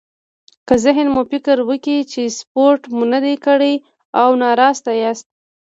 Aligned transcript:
که 0.67 0.75
ذهن 0.83 1.07
مو 1.13 1.21
فکر 1.31 1.57
وکړي 1.69 1.99
چې 2.11 2.21
سپورت 2.39 2.81
مو 2.95 3.03
نه 3.13 3.19
دی 3.25 3.35
کړی 3.45 3.73
او 4.21 4.29
ناراسته 4.43 4.91
ياست. 5.03 5.27